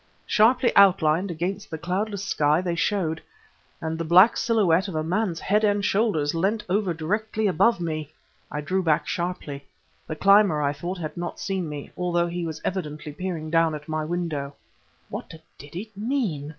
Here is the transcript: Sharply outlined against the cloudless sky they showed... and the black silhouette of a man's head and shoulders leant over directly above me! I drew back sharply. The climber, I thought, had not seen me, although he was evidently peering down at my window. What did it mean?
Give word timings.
Sharply 0.25 0.75
outlined 0.75 1.29
against 1.29 1.69
the 1.69 1.77
cloudless 1.77 2.23
sky 2.25 2.59
they 2.59 2.73
showed... 2.73 3.21
and 3.79 3.99
the 3.99 4.03
black 4.03 4.35
silhouette 4.35 4.87
of 4.87 4.95
a 4.95 5.03
man's 5.03 5.39
head 5.39 5.63
and 5.63 5.85
shoulders 5.85 6.33
leant 6.33 6.63
over 6.67 6.91
directly 6.91 7.45
above 7.45 7.79
me! 7.79 8.11
I 8.51 8.61
drew 8.61 8.81
back 8.81 9.07
sharply. 9.07 9.63
The 10.07 10.15
climber, 10.15 10.59
I 10.59 10.73
thought, 10.73 10.97
had 10.97 11.17
not 11.17 11.39
seen 11.39 11.69
me, 11.69 11.91
although 11.95 12.25
he 12.25 12.47
was 12.47 12.61
evidently 12.65 13.11
peering 13.11 13.51
down 13.51 13.75
at 13.75 13.87
my 13.87 14.03
window. 14.03 14.55
What 15.09 15.33
did 15.59 15.75
it 15.75 15.95
mean? 15.95 16.49